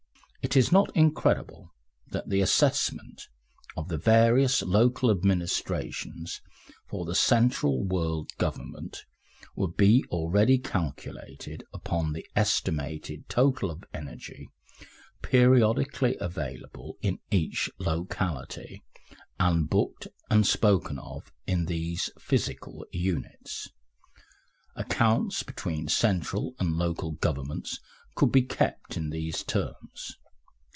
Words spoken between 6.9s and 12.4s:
the central world government would be already calculated upon the